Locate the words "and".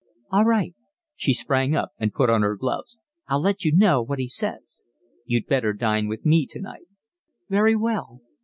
1.99-2.11